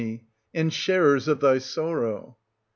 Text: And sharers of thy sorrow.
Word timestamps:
And 0.51 0.73
sharers 0.73 1.27
of 1.27 1.41
thy 1.41 1.59
sorrow. 1.59 2.39